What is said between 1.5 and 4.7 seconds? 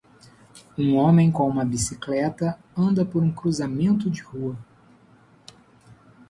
bicicleta anda por um cruzamento de rua.